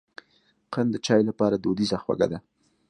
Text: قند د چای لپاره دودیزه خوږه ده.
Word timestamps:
قند 0.73 0.89
د 0.93 0.97
چای 1.05 1.21
لپاره 1.29 1.55
دودیزه 1.63 1.97
خوږه 2.03 2.27
ده. 2.31 2.37